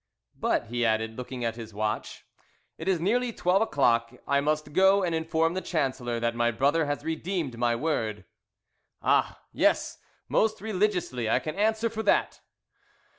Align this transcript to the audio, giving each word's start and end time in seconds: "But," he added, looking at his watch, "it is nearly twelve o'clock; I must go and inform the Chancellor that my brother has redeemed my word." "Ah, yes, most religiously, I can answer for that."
"But," 0.35 0.65
he 0.65 0.83
added, 0.83 1.15
looking 1.15 1.45
at 1.45 1.55
his 1.57 1.75
watch, 1.75 2.25
"it 2.79 2.87
is 2.87 2.99
nearly 2.99 3.31
twelve 3.31 3.61
o'clock; 3.61 4.11
I 4.27 4.41
must 4.41 4.73
go 4.73 5.03
and 5.03 5.13
inform 5.13 5.53
the 5.53 5.61
Chancellor 5.61 6.19
that 6.19 6.33
my 6.33 6.49
brother 6.49 6.85
has 6.87 7.03
redeemed 7.03 7.55
my 7.59 7.75
word." 7.75 8.25
"Ah, 9.03 9.43
yes, 9.53 9.99
most 10.27 10.59
religiously, 10.59 11.29
I 11.29 11.37
can 11.37 11.53
answer 11.53 11.87
for 11.87 12.01
that." 12.01 12.39